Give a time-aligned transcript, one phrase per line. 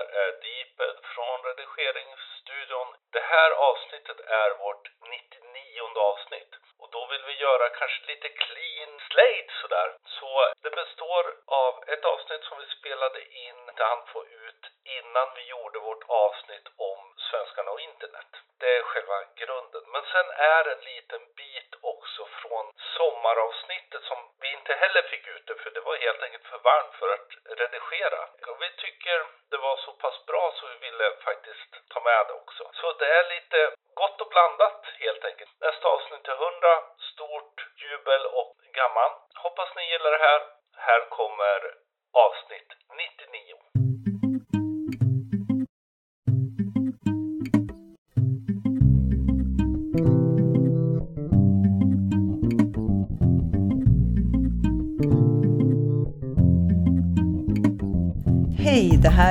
[0.00, 2.88] här är Deeped från redigeringsstudion.
[3.12, 6.52] Det här avsnittet är vårt 99 avsnitt.
[6.78, 9.88] Och då vill vi göra kanske lite clean slate sådär.
[10.04, 15.28] Så det består av ett avsnitt som vi spelade in, där han få ut innan
[15.34, 18.30] vi gjorde vårt avsnitt om svenskarna och internet.
[18.58, 19.82] Det är själva grunden.
[19.92, 25.46] Men sen är en liten bit också från sommaravsnittet som vi inte heller fick ut
[25.46, 28.22] det för det var helt enkelt för varmt för att redigera.
[28.50, 32.32] Och vi tycker det var så pass bra så vi ville faktiskt ta med det
[32.32, 32.70] också.
[32.72, 35.50] Så det är lite gott och blandat helt enkelt.
[35.60, 39.10] Nästa avsnitt är 100, stort jubel och gammal.
[39.34, 40.40] Hoppas ni gillar det här.
[40.40, 40.49] Här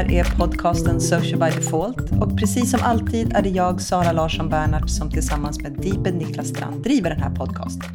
[0.09, 4.49] här är podcasten Social by Default och precis som alltid är det jag, Sara Larsson
[4.49, 7.89] Bernhardt, som tillsammans med Deeped Niklas Strand driver den här podcasten.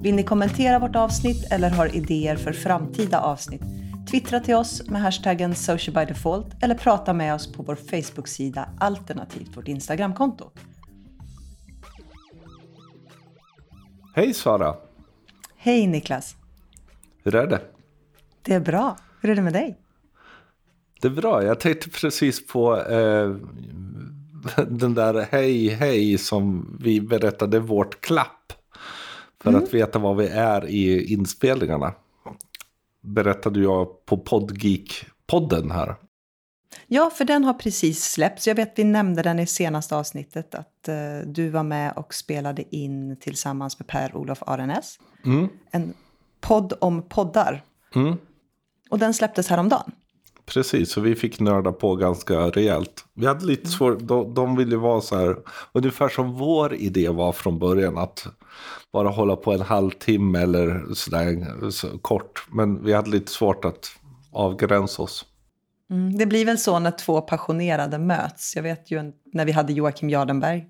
[0.00, 3.62] Vill ni kommentera vårt avsnitt eller har idéer för framtida avsnitt?
[4.10, 8.68] Twittra till oss med hashtaggen Social by Default eller prata med oss på vår Facebook-sida
[8.78, 10.50] alternativt vårt Instagramkonto.
[14.14, 14.74] Hej Sara!
[15.56, 16.36] Hej Niklas!
[17.24, 17.60] Hur är det?
[18.42, 18.96] Det är bra.
[19.20, 19.78] Hur är det med dig?
[21.00, 21.44] Det är bra.
[21.44, 23.30] Jag tänkte precis på eh,
[24.68, 28.52] den där hej hej som vi berättade vårt klapp.
[29.42, 29.62] För Mm.
[29.64, 31.94] att veta var vi är i inspelningarna.
[33.00, 35.94] Berättade jag på Podgeek-podden här.
[36.86, 38.46] Ja, för den har precis släppts.
[38.46, 42.76] Jag vet vi nämnde den i senaste avsnittet att eh, du var med och spelade
[42.76, 44.98] in tillsammans med Per-Olof Arenäs.
[45.24, 45.48] Mm.
[45.70, 45.94] En
[46.40, 47.62] podd om poddar.
[47.94, 48.16] Mm.
[48.90, 49.92] Och den släpptes häromdagen.
[50.48, 53.04] Precis, så vi fick nörda på ganska rejält.
[53.14, 55.36] Vi hade lite svårt, de, de ville vara så här,
[55.72, 57.98] ungefär som vår idé var från början.
[57.98, 58.26] Att
[58.92, 62.46] bara hålla på en halvtimme eller sådär så kort.
[62.52, 63.90] Men vi hade lite svårt att
[64.32, 65.24] avgränsa oss.
[65.90, 68.56] Mm, det blir väl så när två passionerade möts.
[68.56, 70.66] Jag vet ju när vi hade Joakim Jardenberg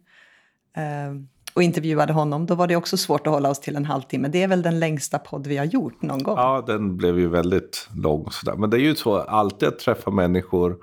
[0.76, 1.14] eh,
[1.54, 2.46] och intervjuade honom.
[2.46, 4.28] Då var det också svårt att hålla oss till en halvtimme.
[4.28, 6.36] Det är väl den längsta podd vi har gjort någon gång.
[6.36, 8.56] Ja, den blev ju väldigt lång sådär.
[8.56, 10.76] Men det är ju så alltid att träffa människor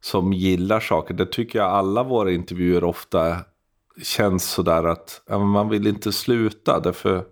[0.00, 1.14] som gillar saker.
[1.14, 3.36] Det tycker jag alla våra intervjuer ofta
[4.02, 6.80] känns sådär att man vill inte sluta.
[6.80, 7.24] Därför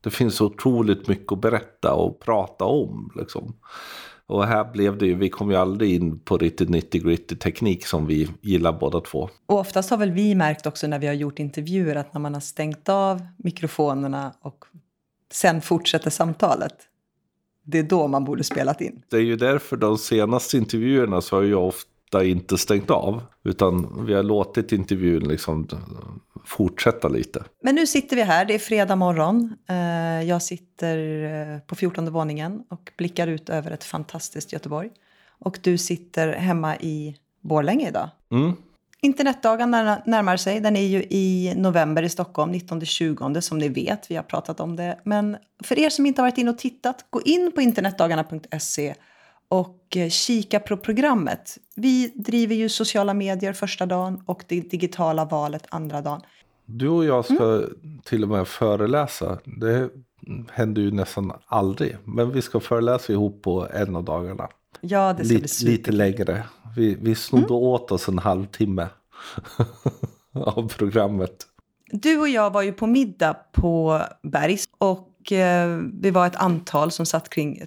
[0.00, 3.12] det finns så otroligt mycket att berätta och prata om.
[3.16, 3.54] Liksom.
[4.30, 7.86] Och här blev det ju, vi kom ju aldrig in på riktigt 90 gritty teknik
[7.86, 9.28] som vi gillar båda två.
[9.46, 12.34] Och oftast har väl vi märkt också när vi har gjort intervjuer att när man
[12.34, 14.64] har stängt av mikrofonerna och
[15.32, 16.74] sen fortsätter samtalet.
[17.64, 19.02] Det är då man borde spelat in.
[19.08, 23.22] Det är ju därför de senaste intervjuerna så har jag ofta inte stängt av.
[23.44, 25.68] Utan vi har låtit intervjun liksom
[26.44, 27.44] fortsätta lite.
[27.62, 29.54] Men nu sitter vi här, det är fredag morgon.
[29.68, 31.22] Eh, Jag sitter
[31.54, 34.90] eh, på 14 våningen och blickar ut över ett fantastiskt Göteborg.
[35.38, 38.08] Och du sitter hemma i Borlänge idag.
[38.32, 38.52] Mm.
[39.02, 40.60] Internetdagen när- närmar sig.
[40.60, 44.10] Den är ju i november i Stockholm, 19-20 som ni vet.
[44.10, 44.98] Vi har pratat om det.
[45.04, 48.94] Men för er som inte har varit inne och tittat, gå in på internetdagarna.se
[49.50, 51.58] och eh, kika på programmet.
[51.76, 56.20] Vi driver ju sociala medier första dagen och det digitala valet andra dagen.
[56.66, 57.62] Du och jag ska
[58.04, 59.38] till och med föreläsa.
[59.44, 59.88] Det
[60.50, 61.96] händer ju nästan aldrig.
[62.04, 64.48] Men vi ska föreläsa ihop på en av dagarna.
[64.80, 65.72] Ja, det ska bli Lite, super.
[65.72, 66.44] lite längre.
[66.76, 68.88] Vi, vi snodde åt oss en halvtimme
[70.32, 71.46] av programmet.
[71.92, 76.90] Du och jag var ju på middag på Bergs och eh, vi var ett antal
[76.90, 77.62] som satt kring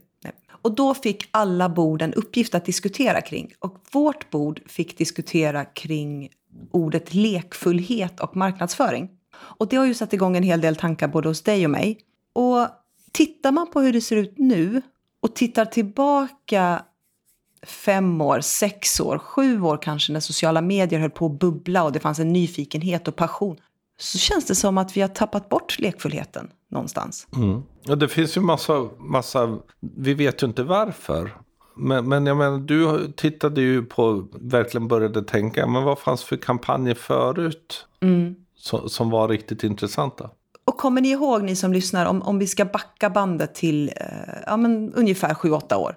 [0.63, 3.53] och då fick alla bord en uppgift att diskutera kring.
[3.59, 6.29] Och vårt bord fick diskutera kring
[6.71, 9.09] ordet lekfullhet och marknadsföring.
[9.35, 11.99] Och det har ju satt igång en hel del tankar både hos dig och mig.
[12.33, 12.67] Och
[13.11, 14.81] tittar man på hur det ser ut nu
[15.21, 16.83] och tittar tillbaka
[17.63, 21.91] fem år, sex år, sju år kanske när sociala medier höll på att bubbla och
[21.91, 23.57] det fanns en nyfikenhet och passion.
[23.97, 27.27] Så känns det som att vi har tappat bort lekfullheten någonstans.
[27.35, 27.63] Mm.
[27.87, 29.57] Och det finns ju massa, massa,
[29.97, 31.37] vi vet ju inte varför.
[31.75, 36.37] Men, men jag menar, du tittade ju på, verkligen började tänka, men vad fanns för
[36.37, 37.85] kampanjer förut
[38.55, 40.29] som, som var riktigt intressanta?
[40.65, 44.05] Och kommer ni ihåg, ni som lyssnar, om, om vi ska backa bandet till eh,
[44.45, 45.95] ja, men ungefär 7-8 år.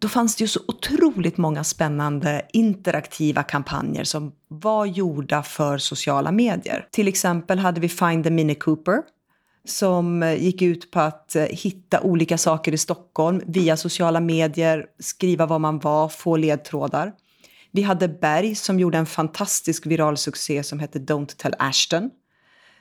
[0.00, 6.32] Då fanns det ju så otroligt många spännande interaktiva kampanjer som var gjorda för sociala
[6.32, 6.88] medier.
[6.90, 9.02] Till exempel hade vi Find the Mini Cooper
[9.64, 15.46] som gick ut på att eh, hitta olika saker i Stockholm via sociala medier, skriva
[15.46, 17.12] var man var, få ledtrådar.
[17.70, 22.10] Vi hade Berg som gjorde en fantastisk viral succé som hette Don't Tell Ashton.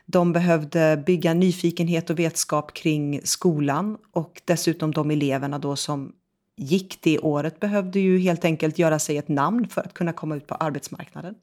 [0.06, 6.12] De behövde bygga nyfikenhet och vetskap kring skolan och dessutom de eleverna då som
[6.58, 10.36] gick det året behövde ju helt enkelt göra sig ett namn för att kunna komma
[10.36, 11.36] ut på arbetsmarknaden.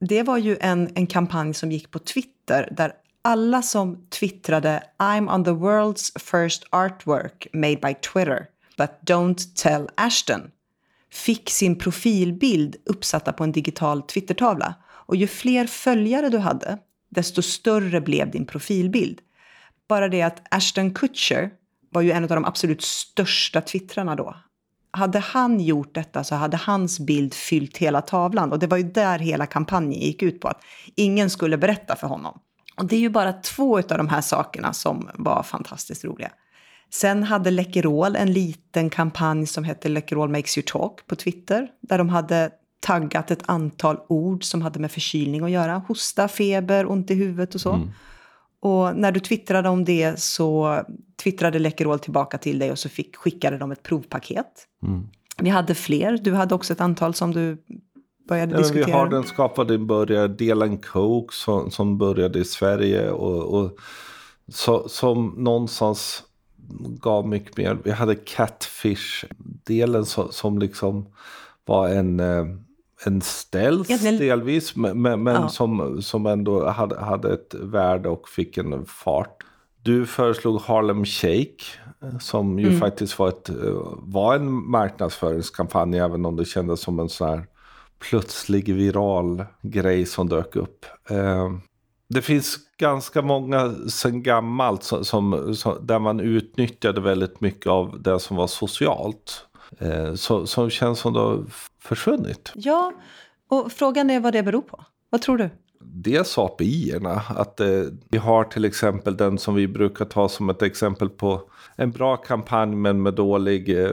[0.00, 5.34] Det var ju en, en kampanj som gick på Twitter där alla som twittrade I'm
[5.34, 8.46] on the world's first artwork made by Twitter
[8.76, 10.50] but don't tell Ashton
[11.14, 14.74] fick sin profilbild uppsatta på en digital Twittertavla.
[14.84, 16.78] Och ju fler följare du hade,
[17.08, 19.20] desto större blev din profilbild.
[19.88, 21.50] Bara det att Ashton Kutcher
[21.90, 24.36] var ju en av de absolut största twittrarna då.
[24.96, 28.82] Hade han gjort detta så hade hans bild fyllt hela tavlan och det var ju
[28.82, 30.60] där hela kampanjen gick ut på att
[30.94, 32.38] ingen skulle berätta för honom.
[32.76, 36.30] Och det är ju bara två av de här sakerna som var fantastiskt roliga.
[36.90, 41.68] Sen hade Läkerol en liten kampanj som hette Läkerol makes you talk på Twitter.
[41.80, 42.50] Där de hade
[42.80, 45.82] taggat ett antal ord som hade med förkylning att göra.
[45.88, 47.72] Hosta, feber, ont i huvudet och så.
[47.72, 47.90] Mm.
[48.64, 50.80] Och när du twittrade om det så
[51.22, 54.46] twittrade Läkerol tillbaka till dig och så fick, skickade de ett provpaket.
[54.82, 55.08] Mm.
[55.38, 56.18] Vi hade fler.
[56.22, 57.58] Du hade också ett antal som du
[58.28, 58.86] började ja, diskutera.
[58.86, 63.10] Vi har den skapade började Delan Coke som, som började i Sverige.
[63.10, 63.76] och, och
[64.48, 66.22] så, som någonstans
[67.00, 67.78] gav mycket mer.
[67.84, 71.06] Vi hade Catfish-delen som, som liksom
[71.64, 72.44] var en, eh,
[73.06, 73.22] en
[73.90, 74.18] Egentligen...
[74.18, 74.76] delvis.
[74.76, 75.48] Men, men ja.
[75.48, 79.42] som, som ändå hade, hade ett värde och fick en fart.
[79.82, 81.64] Du föreslog Harlem Shake.
[82.02, 82.80] Eh, som ju mm.
[82.80, 83.54] faktiskt var, ett, eh,
[83.92, 85.98] var en marknadsföringskampanj.
[85.98, 87.46] Även om det kändes som en sån här
[87.98, 90.86] plötslig viral grej som dök upp.
[92.08, 98.02] Det finns ganska många sen gammalt som, som, som, där man utnyttjade väldigt mycket av
[98.02, 99.46] det som var socialt.
[99.78, 101.44] Eh, så, som känns som det har
[101.80, 102.52] försvunnit.
[102.54, 102.92] Ja,
[103.48, 104.84] och frågan är vad det beror på.
[105.10, 105.50] Vad tror du?
[105.80, 107.22] Dels API-erna.
[107.28, 111.42] Att eh, vi har till exempel den som vi brukar ta som ett exempel på
[111.76, 113.90] en bra kampanj men med dålig, eh,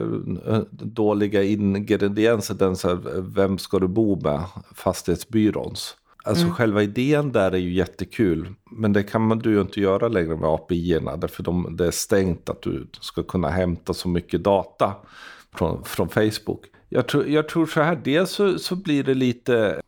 [0.70, 2.54] dåliga ingredienser.
[2.54, 4.40] Den så här, vem ska du bo med?
[4.74, 5.96] Fastighetsbyråns.
[6.24, 6.54] Alltså mm.
[6.54, 8.54] själva idén där är ju jättekul.
[8.70, 11.16] Men det kan man du ju inte göra längre med API-erna.
[11.16, 14.94] Därför de, det är stängt att du ska kunna hämta så mycket data
[15.54, 16.66] från, från Facebook.
[16.88, 19.80] Jag tror, jag tror så här, dels så, så blir det lite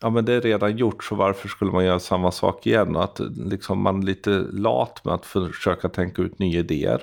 [0.00, 2.96] ja men det är redan gjort så varför skulle man göra samma sak igen?
[2.96, 7.02] Och att liksom man är lite lat med att försöka tänka ut nya idéer.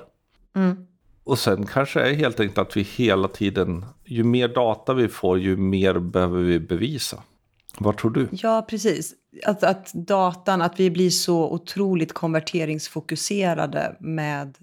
[0.56, 0.86] Mm.
[1.24, 5.38] Och sen kanske är helt enkelt att vi hela tiden, ju mer data vi får
[5.38, 7.22] ju mer behöver vi bevisa.
[7.78, 8.28] Vad tror du?
[8.30, 9.14] Ja, precis.
[9.46, 14.58] Att, att datan, att vi blir så otroligt konverteringsfokuserade med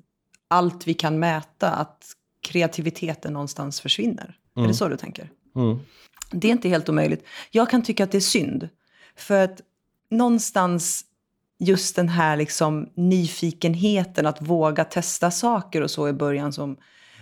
[0.48, 2.04] allt vi kan mäta, att
[2.42, 4.24] kreativiteten någonstans försvinner.
[4.24, 4.34] Mm.
[4.56, 4.74] Är det mm.
[4.74, 5.30] så du tänker?
[5.56, 5.80] Mm.
[6.32, 7.26] Det är inte helt omöjligt.
[7.52, 8.70] Jag kan tycka att det är synd.
[9.16, 9.62] För att
[10.10, 11.06] någonstans
[11.60, 16.78] just den här liksom nyfikenheten att våga testa saker och så i början som,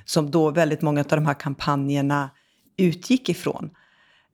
[0.06, 2.30] som då väldigt många av de här kampanjerna
[2.78, 3.70] utgick ifrån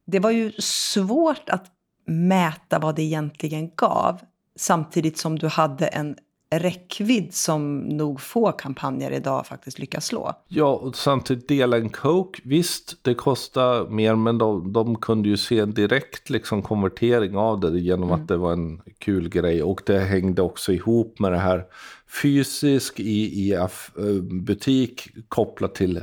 [0.06, 1.66] det var ju svårt att
[2.06, 4.22] mäta vad det egentligen gav
[4.56, 6.18] samtidigt som du hade en
[6.60, 10.34] räckvidd som nog få kampanjer idag faktiskt lyckas slå.
[10.48, 15.38] Ja, och samtidigt dela en Coke, visst det kostar mer men de, de kunde ju
[15.38, 18.22] se en direkt liksom, konvertering av det genom mm.
[18.22, 21.66] att det var en kul grej och det hängde också ihop med det här
[22.22, 23.68] fysisk i, i eh,
[24.46, 26.02] butik kopplat till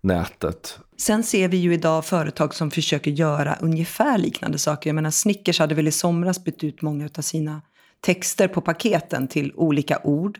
[0.00, 0.78] nätet.
[0.96, 4.90] Sen ser vi ju idag företag som försöker göra ungefär liknande saker.
[4.90, 7.62] Jag menar Snickers hade väl i somras bytt ut många av sina
[8.04, 10.38] texter på paketen till olika ord.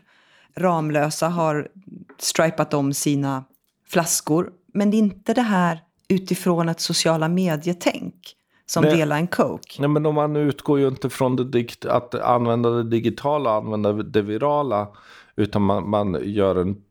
[0.55, 1.67] Ramlösa har
[2.17, 3.43] stripat om sina
[3.87, 4.51] flaskor.
[4.73, 8.97] Men det är inte det här utifrån ett sociala medietänk som Nej.
[8.97, 9.75] dela en Coke.
[9.79, 13.93] Nej, men om man utgår ju inte från det att använda det digitala och använda
[13.93, 14.87] det virala.
[15.35, 16.81] Utan man, man gör en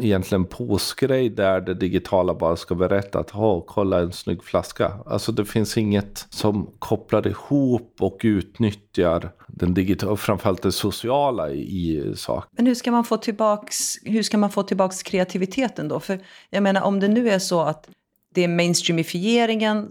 [0.00, 4.92] egentligen påskgrej där det digitala bara ska berätta att ha kolla en snygg flaska.
[5.06, 12.12] Alltså det finns inget som kopplar ihop och utnyttjar den digitala, framförallt det sociala i
[12.16, 12.50] saker.
[12.52, 16.00] Men hur ska man få tillbaks, hur ska man få tillbaks kreativiteten då?
[16.00, 17.88] För jag menar om det nu är så att
[18.34, 19.88] det är mainstreamifieringen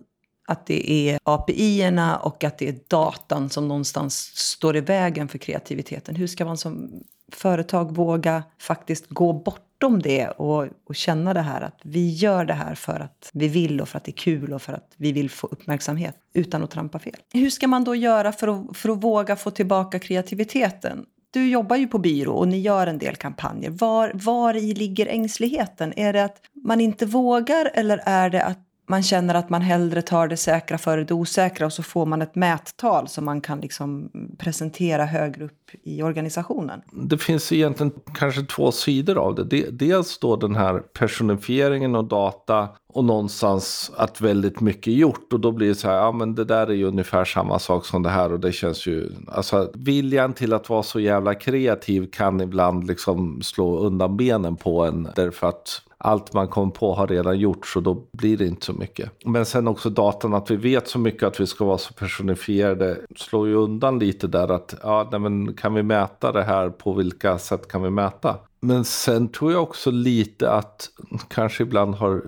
[0.48, 5.38] att det är API-erna och att det är datan som någonstans står i vägen för
[5.38, 6.16] kreativiteten.
[6.16, 11.42] Hur ska man som företag våga faktiskt gå bort bortom det och, och känna det
[11.42, 14.18] här att vi gör det här för att vi vill och för att det är
[14.18, 17.16] kul och för att vi vill få uppmärksamhet utan att trampa fel.
[17.34, 21.06] Hur ska man då göra för att, för att våga få tillbaka kreativiteten?
[21.32, 23.70] Du jobbar ju på byrå och ni gör en del kampanjer.
[23.70, 25.94] Var, var i ligger ängsligheten?
[25.98, 30.02] Är det att man inte vågar eller är det att man känner att man hellre
[30.02, 33.60] tar det säkra före det osäkra och så får man ett mättal som man kan
[33.62, 36.82] liksom presentera högre upp i organisationen.
[36.92, 39.66] Det finns egentligen kanske två sidor av det.
[39.72, 45.40] Dels då den här personifieringen och data och någonstans att väldigt mycket är gjort och
[45.40, 48.04] då blir det så här, ja men det där är ju ungefär samma sak som
[48.04, 52.42] det här och det känns ju, alltså viljan till att vara så jävla kreativ kan
[52.42, 57.40] ibland liksom slå undan benen på en därför att allt man kom på har redan
[57.40, 59.12] gjorts och då blir det inte så mycket.
[59.26, 62.98] Men sen också datan, att vi vet så mycket att vi ska vara så personifierade
[63.16, 66.94] slår ju undan lite där att ja, nej, men kan vi mäta det här på
[66.94, 68.36] vilka sätt kan vi mäta?
[68.60, 70.90] Men sen tror jag också lite att
[71.28, 72.22] kanske ibland har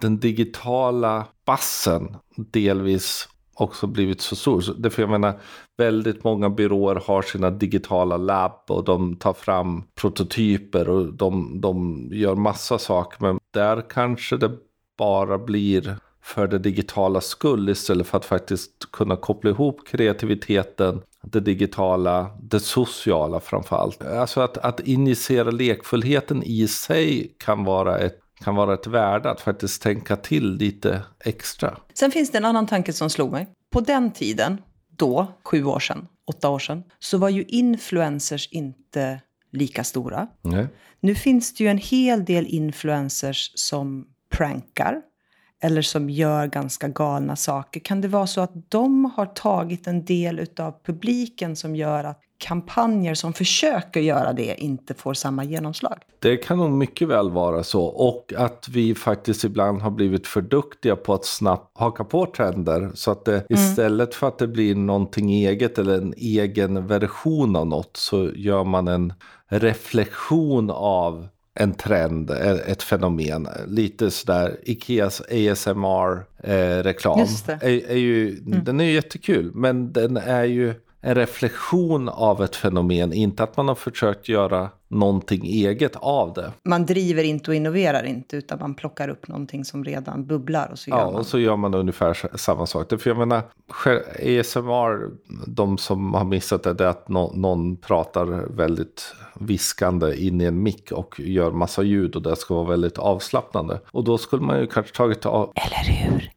[0.00, 3.28] den digitala bassen delvis
[3.60, 4.60] också blivit så stor.
[4.60, 5.40] Så därför jag menar,
[5.78, 12.08] väldigt många byråer har sina digitala labb och de tar fram prototyper och de, de
[12.12, 13.18] gör massa saker.
[13.20, 14.50] Men där kanske det
[14.98, 21.40] bara blir för det digitala skull istället för att faktiskt kunna koppla ihop kreativiteten, det
[21.40, 24.04] digitala, det sociala framförallt.
[24.04, 29.40] Alltså att, att injicera lekfullheten i sig kan vara ett kan vara ett värde att
[29.40, 31.76] faktiskt tänka till lite extra.
[31.94, 33.48] Sen finns det en annan tanke som slog mig.
[33.70, 34.62] På den tiden,
[34.96, 39.20] då, sju år sedan, åtta år sedan, så var ju influencers inte
[39.52, 40.26] lika stora.
[40.42, 40.66] Nej.
[41.00, 45.02] Nu finns det ju en hel del influencers som prankar
[45.62, 47.80] eller som gör ganska galna saker.
[47.80, 52.20] Kan det vara så att de har tagit en del av publiken som gör att
[52.40, 55.98] kampanjer som försöker göra det inte får samma genomslag.
[56.18, 57.84] Det kan nog mycket väl vara så.
[57.84, 62.90] Och att vi faktiskt ibland har blivit för duktiga på att snabbt haka på trender.
[62.94, 63.44] Så att det mm.
[63.48, 68.64] istället för att det blir någonting eget eller en egen version av något så gör
[68.64, 69.12] man en
[69.48, 72.30] reflektion av en trend,
[72.66, 73.48] ett fenomen.
[73.66, 77.20] Lite sådär Ikeas ASMR-reklam.
[77.20, 78.64] Eh, är, är ju, mm.
[78.64, 83.56] Den är ju jättekul, men den är ju en reflektion av ett fenomen, inte att
[83.56, 86.52] man har försökt göra någonting eget av det.
[86.64, 90.78] Man driver inte och innoverar inte, utan man plockar upp någonting som redan bubblar och
[90.78, 91.14] så gör ja, man.
[91.14, 92.88] och så gör man ungefär samma sak.
[92.88, 95.10] För jag menar, ASMR,
[95.46, 98.24] de som har missat det, det är att no någon pratar
[98.56, 102.98] väldigt viskande in i en mick och gör massa ljud och det ska vara väldigt
[102.98, 103.80] avslappnande.
[103.90, 105.52] Och då skulle man ju kanske tagit av...
[105.54, 106.32] Eller hur?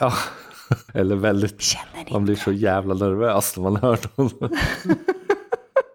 [0.00, 0.12] Ja.
[0.94, 1.62] Eller väldigt...
[2.10, 4.30] Man blir så jävla nervös när man hör dem.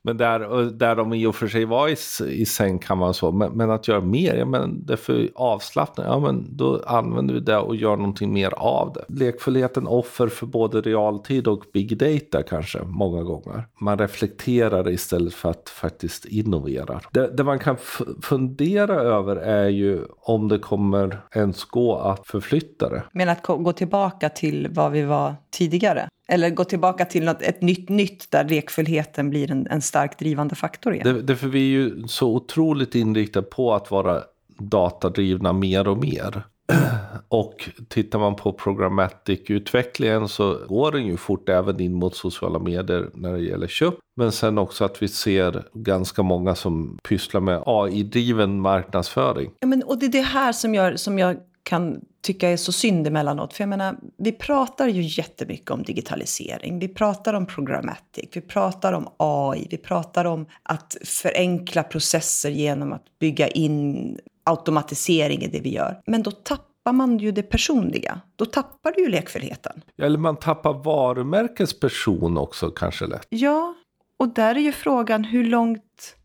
[0.09, 1.95] Men där, där de i och för sig var i,
[2.41, 3.31] i säng kan man så.
[3.31, 6.07] Men, men, att göra mer, ja men det är för avslappnat.
[6.09, 9.05] Ja men då använder vi det och gör någonting mer av det.
[9.07, 13.63] Lekfullheten offer för både realtid och big data kanske många gånger.
[13.79, 17.01] Man reflekterar istället för att faktiskt innovera.
[17.11, 17.77] Det, det man kan
[18.23, 23.03] fundera över är ju om det kommer ens gå att förflytta det.
[23.11, 26.09] Men att gå tillbaka till vad vi var tidigare?
[26.29, 30.55] Eller gå tillbaka till något, ett nytt nytt där lekfullheten blir en, en starkt drivande
[30.55, 31.15] faktor igen.
[31.15, 34.23] Det, därför vi är ju så otroligt inriktade på att vara
[34.57, 36.43] datadrivna mer och mer.
[37.27, 43.09] Och tittar man på programmatic-utvecklingen så går den ju fort även in mot sociala medier
[43.13, 43.93] när det gäller köp.
[44.15, 49.51] Men sen också att vi ser ganska många som pysslar med AI-driven marknadsföring.
[49.59, 51.37] Ja, men, och det är det här som jag, som jag
[51.69, 53.53] kan tycka är så synd emellanåt.
[53.53, 56.79] För jag menar, vi pratar ju jättemycket om digitalisering.
[56.79, 62.93] Vi pratar om programmatic, vi pratar om AI, vi pratar om att förenkla processer genom
[62.93, 66.01] att bygga in automatisering i det vi gör.
[66.05, 68.21] Men då tappar man ju det personliga.
[68.35, 69.81] Då tappar du ju lekfullheten.
[69.97, 73.27] Eller man tappar varumärkets person också kanske lätt.
[73.29, 73.75] Ja,
[74.19, 76.15] och där är ju frågan hur långt...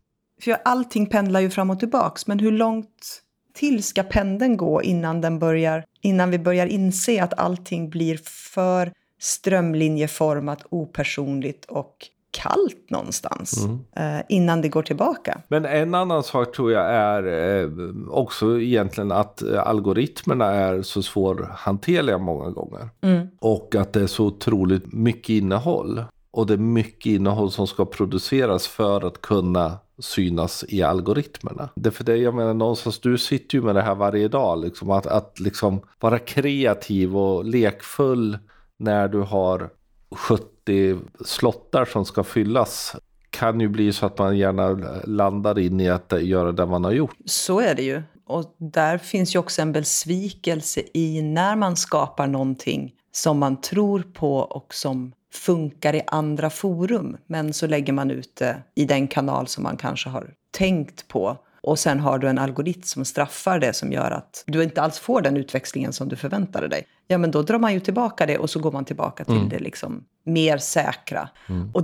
[0.41, 3.21] För allting pendlar ju fram och tillbaks, men hur långt
[3.55, 8.19] till ska pendeln gå innan, den börjar, innan vi börjar inse att allting blir
[8.53, 13.79] för strömlinjeformat, opersonligt och kallt någonstans mm.
[14.17, 15.41] eh, innan det går tillbaka.
[15.47, 17.23] Men en annan sak tror jag är
[17.63, 17.69] eh,
[18.09, 22.89] också egentligen att eh, algoritmerna är så svårhanterliga många gånger.
[23.01, 23.27] Mm.
[23.39, 26.03] Och att det är så otroligt mycket innehåll.
[26.35, 31.69] Och det är mycket innehåll som ska produceras för att kunna synas i algoritmerna.
[31.75, 34.61] Det är för det jag menar någonstans, du sitter ju med det här varje dag.
[34.61, 38.37] Liksom, att, att liksom vara kreativ och lekfull
[38.77, 39.69] när du har
[40.15, 42.95] 70 slottar som ska fyllas
[43.29, 44.69] kan ju bli så att man gärna
[45.03, 47.15] landar in i att göra det man har gjort.
[47.25, 48.03] Så är det ju.
[48.25, 54.03] Och där finns ju också en besvikelse i när man skapar någonting som man tror
[54.13, 57.17] på och som funkar i andra forum.
[57.27, 61.37] Men så lägger man ut det i den kanal som man kanske har tänkt på.
[61.61, 64.99] Och sen har du en algoritm som straffar det som gör att du inte alls
[64.99, 66.87] får den utväxlingen som du förväntade dig.
[67.07, 69.59] Ja, men då drar man ju tillbaka det och så går man tillbaka till det
[69.59, 71.29] liksom mer säkra.
[71.73, 71.83] Och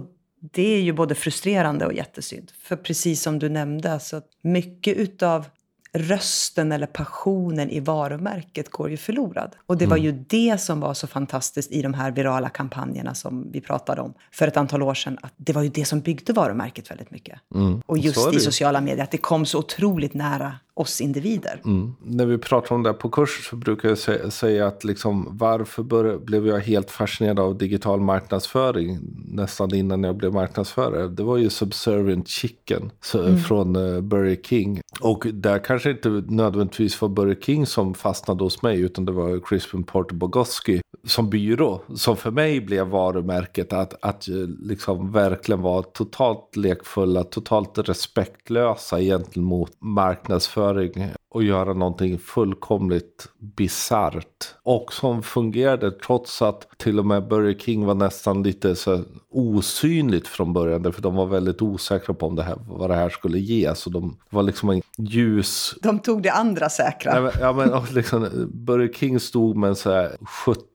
[0.53, 2.51] det är ju både frustrerande och jättesynd.
[2.63, 5.46] För precis som du nämnde, alltså, mycket utav
[5.94, 9.56] rösten eller passionen i varumärket går ju förlorad.
[9.66, 13.52] Och det var ju det som var så fantastiskt i de här virala kampanjerna som
[13.52, 15.18] vi pratade om för ett antal år sedan.
[15.22, 17.40] Att det var ju det som byggde varumärket väldigt mycket.
[17.86, 21.62] Och Så är just i sociala medier, att det kom så otroligt nära oss individer.
[21.66, 21.94] Mm.
[22.04, 25.28] När vi pratar om det här på kurs så brukar jag sä- säga att liksom,
[25.32, 31.08] varför bör, blev jag helt fascinerad av digital marknadsföring nästan innan jag blev marknadsförare.
[31.08, 34.82] Det var ju Subservient Chicken så, från uh, Burger King.
[35.01, 39.40] Och där kanske inte nödvändigtvis var Burger King som fastnade hos mig utan det var
[39.40, 45.62] Crispin Porter Bogoski som byrå som för mig blev varumärket att, att eh, liksom verkligen
[45.62, 54.56] vara totalt lekfulla, totalt respektlösa egentligen mot marknadsföring livsføring och göra någonting fullkomligt bisarrt.
[54.64, 59.00] Och som fungerade trots att till och med Burger King var nästan lite så
[59.32, 60.94] osynligt från början.
[60.94, 63.76] För de var väldigt osäkra på om det här, vad det här skulle ge.
[63.76, 65.76] Så de var liksom en ljus...
[65.82, 67.16] De tog det andra säkra.
[67.16, 70.18] Ja, men, ja, men liksom, Burger King stod med en så här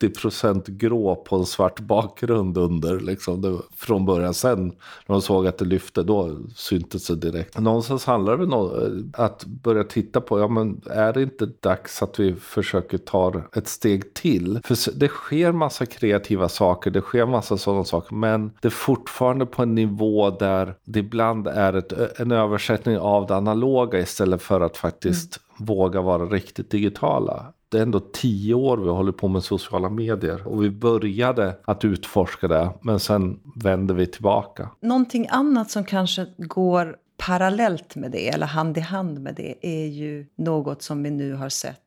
[0.01, 3.01] 70% grå på en svart bakgrund under.
[3.01, 4.35] Liksom, det, från början.
[4.35, 4.67] Sen
[5.07, 7.59] när de såg att det lyfte, då syntes det direkt.
[7.59, 12.03] Någonstans handlar det väl om att börja titta på, ja men är det inte dags
[12.03, 14.61] att vi försöker ta ett steg till?
[14.65, 19.47] För det sker massa kreativa saker, det sker massa sådana saker, men det är fortfarande
[19.47, 24.61] på en nivå där det ibland är ett, en översättning av det analoga istället för
[24.61, 27.53] att faktiskt våga vara riktigt digitala.
[27.69, 31.85] Det är ändå tio år vi håller på med sociala medier och vi började att
[31.85, 34.71] utforska det men sen vände vi tillbaka.
[34.81, 39.87] Någonting annat som kanske går parallellt med det, eller hand i hand med det, är
[39.87, 41.81] ju något som vi nu har sett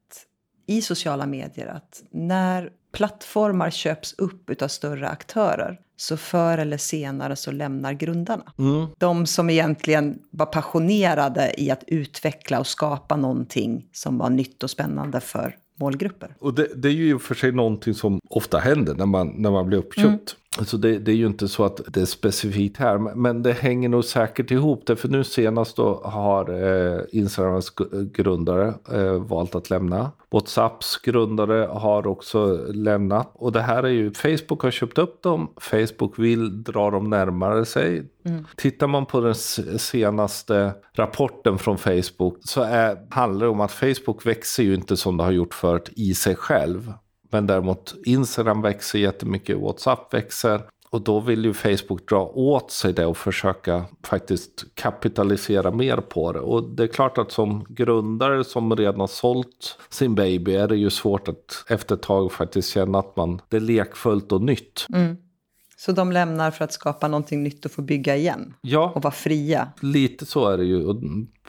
[0.68, 1.68] i sociala medier.
[1.68, 8.54] Att när plattformar köps upp av större aktörer så förr eller senare så lämnar grundarna.
[8.98, 14.70] De som egentligen var passionerade i att utveckla och skapa någonting som var nytt och
[14.70, 16.36] spännande för målgrupper.
[16.40, 19.28] Och det, det är ju i och för sig någonting som ofta händer när man,
[19.28, 20.36] när man blir uppköpt.
[20.66, 23.90] Så det, det är ju inte så att det är specifikt här, men- det hänger
[23.90, 24.84] nog säkert ihop.
[24.86, 27.74] Det, för nu senast då har eh, Instagrams
[28.14, 30.12] grundare eh, valt att lämna.
[30.32, 33.32] Whatsapps grundare har också lämnat.
[33.34, 37.66] Och det här är ju, Facebook har köpt upp dem, Facebook vill dra dem närmare
[37.66, 38.04] sig.
[38.56, 39.36] Tittar man på den
[39.80, 45.18] senaste rapporten från Facebook så är, handlar det om att Facebook växer ju inte som
[45.18, 46.94] det har gjort förut i sig själv.
[47.30, 50.62] Men däremot Instagram växer jättemycket, WhatsApp växer.
[50.92, 56.32] Och då vill ju Facebook dra åt sig det och försöka faktiskt kapitalisera mer på
[56.32, 56.40] det.
[56.40, 60.78] Och det är klart att som grundare som redan har sålt sin baby är det
[60.78, 64.86] ju svårt att efter ett tag faktiskt känna att man, det är lekfullt och nytt.
[65.78, 68.54] Så de lämnar för att skapa någonting nytt och få bygga igen.
[68.62, 69.68] Ja, Och vara fria.
[69.82, 70.86] Lite så är det ju.
[70.86, 70.96] Och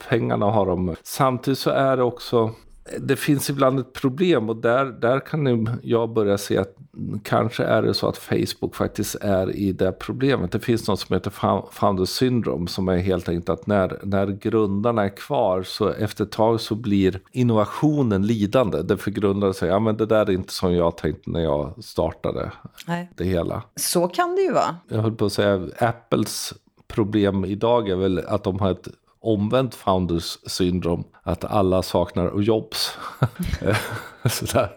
[0.09, 0.95] pengarna har de.
[1.03, 2.51] Samtidigt så är det också.
[2.99, 6.75] Det finns ibland ett problem och där, där kan jag börja se att
[7.23, 10.51] kanske är det så att Facebook faktiskt är i det problemet.
[10.51, 14.27] Det finns något som heter fou- founder syndrome som är helt enkelt att när, när
[14.27, 18.81] grundarna är kvar så efter ett tag så blir innovationen lidande.
[18.81, 22.51] Därför grundare säger ja men det där är inte som jag tänkte när jag startade
[22.87, 23.11] Nej.
[23.17, 23.63] det hela.
[23.75, 24.75] Så kan det ju vara.
[24.87, 26.53] Jag höll på att säga Apples
[26.87, 28.87] problem idag är väl att de har ett
[29.21, 31.03] omvänt founders syndrom.
[31.23, 32.97] Att alla saknar jobs.
[34.25, 34.69] Sådär.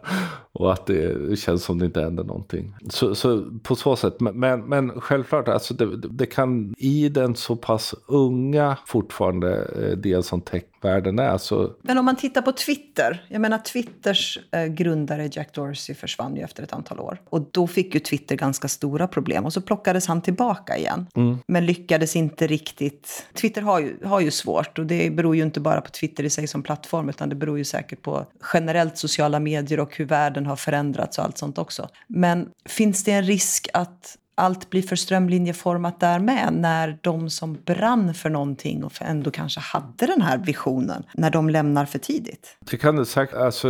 [0.55, 2.75] Och att det känns som det inte händer någonting.
[2.91, 4.21] Så, så på så sätt.
[4.21, 10.23] Men, men, självklart, alltså det, det kan i den så pass unga fortfarande eh, del
[10.23, 13.27] som techvärlden är så Men om man tittar på Twitter.
[13.29, 17.21] Jag menar Twitters eh, grundare Jack Dorsey försvann ju efter ett antal år.
[17.29, 19.45] Och då fick ju Twitter ganska stora problem.
[19.45, 21.07] Och så plockades han tillbaka igen.
[21.47, 23.27] Men lyckades inte riktigt.
[23.35, 24.79] Twitter har ju, har ju svårt.
[24.79, 27.09] Och det beror ju inte bara på Twitter i sig som plattform.
[27.09, 31.25] Utan det beror ju säkert på generellt sociala medier och hur världen har förändrats och
[31.25, 31.89] allt sånt också.
[32.07, 37.59] Men finns det en risk att allt blir för strömlinjeformat där med när de som
[37.65, 42.57] brann för någonting och ändå kanske hade den här visionen, när de lämnar för tidigt.
[42.71, 43.35] Det kan det säkert.
[43.37, 43.69] Alltså,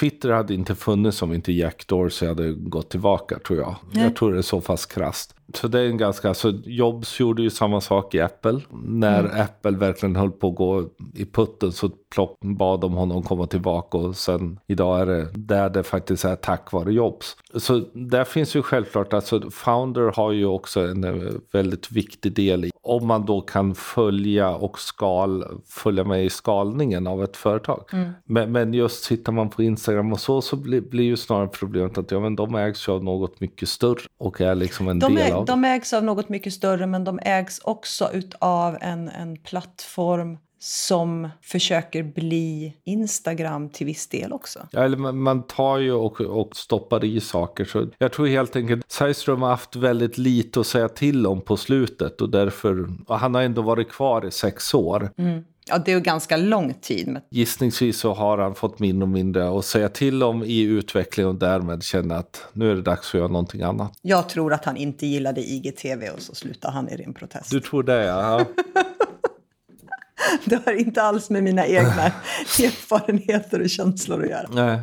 [0.00, 3.76] Twitter hade inte funnits om inte Jack Dorsey hade gått tillbaka tror jag.
[3.92, 4.04] Nej.
[4.04, 5.34] Jag tror det är så fast krasst.
[5.54, 8.60] Så det är en ganska, alltså Jobs gjorde ju samma sak i Apple.
[8.70, 9.40] När mm.
[9.40, 10.84] Apple verkligen höll på att gå
[11.14, 15.70] i putten så plock, bad de honom komma tillbaka och sen idag är det där
[15.70, 17.36] det faktiskt är tack vare Jobs.
[17.54, 22.64] Så där finns ju självklart, alltså Founder har ju också en eh, väldigt viktig del
[22.64, 27.84] i om man då kan följa och skal, följa med i skalningen av ett företag.
[27.92, 28.10] Mm.
[28.24, 31.98] Men, men, just tittar man på Instagram och så så blir, blir ju snarare problemet
[31.98, 35.14] att ja, men de ägs ju av något mycket större och är liksom en de
[35.14, 39.08] del äg, av De ägs av något mycket större men de ägs också utav en,
[39.08, 44.66] en plattform som försöker bli Instagram till viss del också.
[44.70, 47.64] Ja, eller man, man tar ju och, och stoppar i saker.
[47.64, 51.56] Så jag tror helt enkelt Sägström har haft väldigt lite att säga till om på
[51.56, 55.10] slutet och därför, och han har ändå varit kvar i sex år.
[55.16, 55.44] Mm.
[55.66, 57.20] Ja, det är ganska lång tid.
[57.30, 61.34] Gissningsvis så har han fått mindre och mindre att säga till om i utvecklingen och
[61.34, 63.92] därmed känna att nu är det dags att göra någonting annat.
[64.02, 67.50] Jag tror att han inte gillade IGTV och så slutar han i ren protest.
[67.50, 68.44] Du tror det, ja.
[70.44, 72.04] Det har inte alls med mina egna
[72.58, 74.48] erfarenheter och känslor att göra.
[74.52, 74.80] Nej.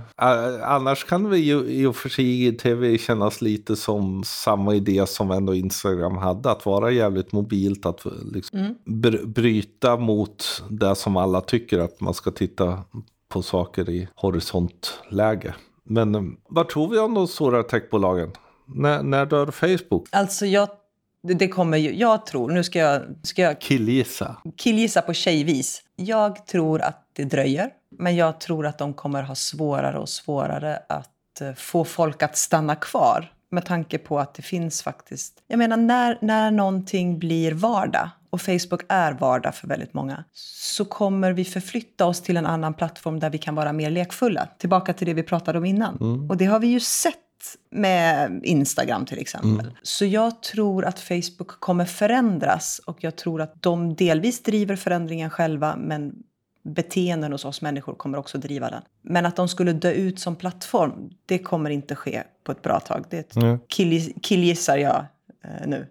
[0.63, 5.07] Annars kan vi ju i och för sig i tv kännas lite som samma idé
[5.07, 6.51] som ändå Instagram hade.
[6.51, 9.33] Att vara jävligt mobilt, att liksom mm.
[9.33, 12.83] bryta mot det som alla tycker att man ska titta
[13.29, 15.53] på saker i horisontläge.
[15.83, 18.31] Men eh, vad tror vi om de stora techbolagen?
[18.65, 20.07] När, när dör Facebook?
[20.11, 20.69] Alltså jag
[21.33, 23.01] det kommer ju, jag tror, nu ska jag...
[23.23, 24.35] Ska jag killgissa.
[24.57, 25.81] Killgissa på tjejvis.
[25.95, 30.79] Jag tror att det dröjer, men jag tror att de kommer ha svårare och svårare
[30.89, 33.31] att eh, få folk att stanna kvar.
[33.49, 35.33] Med tanke på att det finns faktiskt...
[35.47, 40.85] Jag menar, när, när någonting blir vardag, och Facebook är vardag för väldigt många, så
[40.85, 44.47] kommer vi förflytta oss till en annan plattform där vi kan vara mer lekfulla.
[44.57, 45.97] Tillbaka till det vi pratade om innan.
[46.01, 46.29] Mm.
[46.29, 47.26] Och det har vi ju sett
[47.69, 49.65] med Instagram till exempel.
[49.65, 49.73] Mm.
[49.81, 55.29] Så jag tror att Facebook kommer förändras och jag tror att de delvis driver förändringen
[55.29, 56.13] själva men
[56.63, 58.81] beteenden hos oss människor kommer också driva den.
[59.01, 62.79] Men att de skulle dö ut som plattform, det kommer inte ske på ett bra
[62.79, 63.05] tag.
[63.09, 63.59] Det mm.
[64.21, 65.05] killgissar jag
[65.43, 65.87] eh, nu.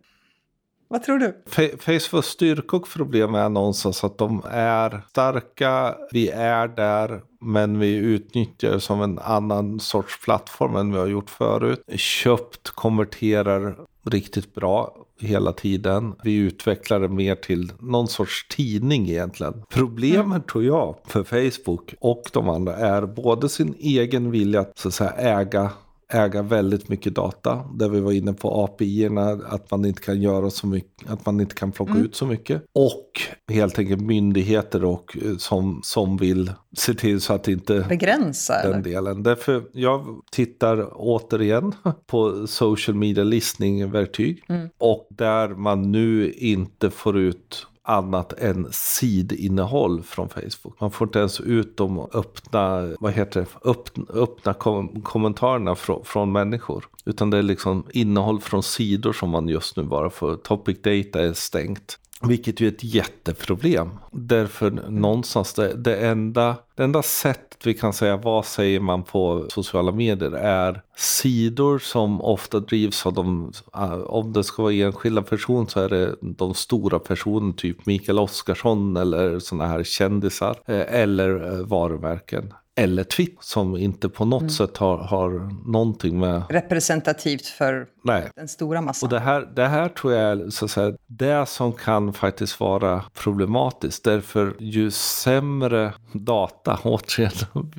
[0.88, 1.36] Vad tror du?
[1.78, 7.94] Facebooks styrka och problem är någonstans att de är starka, vi är där, men vi
[7.94, 11.82] utnyttjar det som en annan sorts plattform än vi har gjort förut.
[11.96, 16.14] Köpt, konverterar riktigt bra hela tiden.
[16.24, 19.62] Vi utvecklar det mer till någon sorts tidning egentligen.
[19.70, 20.42] Problemet mm.
[20.42, 24.94] tror jag för Facebook och de andra är både sin egen vilja att, så att
[24.94, 25.70] säga, äga
[26.12, 27.64] äga väldigt mycket data.
[27.74, 31.40] Där vi var inne på API-erna, att man inte kan göra så mycket, att man
[31.40, 32.04] inte kan plocka mm.
[32.04, 32.62] ut så mycket.
[32.72, 33.20] Och
[33.52, 38.72] helt enkelt myndigheter och, eh, som, som vill se till så att inte begränsa den
[38.72, 38.82] eller?
[38.82, 39.22] delen.
[39.22, 41.72] Därför jag tittar återigen
[42.06, 44.44] på social media listning-verktyg.
[44.48, 44.68] Mm.
[44.78, 50.80] Och där man nu inte får ut annat än sidinnehåll från Facebook.
[50.80, 56.04] Man får inte ens ut de öppna, vad heter det, öppna, öppna kom kommentarerna från,
[56.04, 56.84] från människor.
[57.04, 60.36] Utan det är liksom innehåll från sidor som man just nu bara får.
[60.36, 61.98] Topic data är stängt.
[62.22, 63.90] Vilket ju är ett jätteproblem.
[64.12, 69.46] Därför någonstans det, det, enda, det enda sättet vi kan säga vad säger man på
[69.48, 75.22] sociala medier är sidor som ofta drivs av de, eh, om det ska vara enskilda
[75.22, 80.56] personer så är det de stora personerna typ Mikael Oscarsson eller sådana här kändisar.
[80.66, 84.50] Eh, eller eh, varumärken eller Twitter som inte på något mm.
[84.50, 85.30] sätt har, har
[85.72, 86.42] någonting med...
[86.48, 88.30] Representativt för Nej.
[88.36, 89.06] den stora massan.
[89.06, 92.60] Och det här, det här tror jag är så att säga, det som kan faktiskt
[92.60, 94.04] vara problematiskt.
[94.04, 97.32] Därför ju sämre data återigen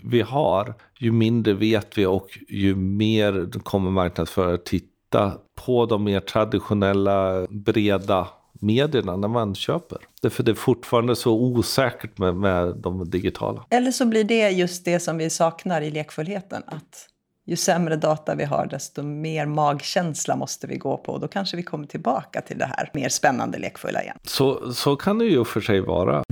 [0.04, 5.34] vi har, ju mindre vet vi och ju mer kommer marknadsförare titta
[5.66, 8.28] på de mer traditionella, breda
[8.62, 9.98] medierna när man köper.
[10.22, 13.66] Därför det är fortfarande så osäkert med, med de digitala.
[13.70, 16.64] Eller så blir det just det som vi saknar i lekfullheten.
[16.68, 17.10] Att
[17.46, 21.12] ju sämre data vi har, desto mer magkänsla måste vi gå på.
[21.12, 24.18] Och då kanske vi kommer tillbaka till det här mer spännande lekfulla igen.
[24.24, 26.24] Så, så kan det ju för sig vara.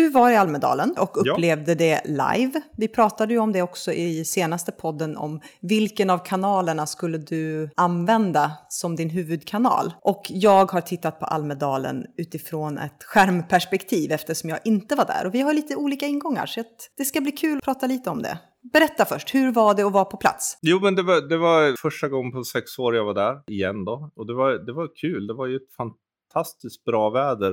[0.00, 1.78] Du var i Almedalen och upplevde ja.
[1.78, 2.60] det live.
[2.76, 7.70] Vi pratade ju om det också i senaste podden om vilken av kanalerna skulle du
[7.76, 9.92] använda som din huvudkanal.
[10.02, 15.26] Och jag har tittat på Almedalen utifrån ett skärmperspektiv eftersom jag inte var där.
[15.26, 16.62] Och vi har lite olika ingångar så
[16.96, 18.38] det ska bli kul att prata lite om det.
[18.72, 20.58] Berätta först, hur var det att vara på plats?
[20.62, 23.84] Jo, men det var, det var första gången på sex år jag var där igen
[23.84, 24.10] då.
[24.16, 27.52] Och det var, det var kul, det var ju ett fantastiskt bra väder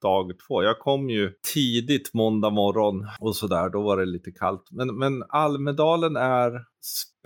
[0.00, 0.62] dag två.
[0.62, 4.68] Jag kom ju tidigt måndag morgon och sådär, då var det lite kallt.
[4.70, 6.64] Men, men Almedalen är